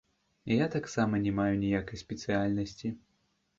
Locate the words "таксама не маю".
0.75-1.53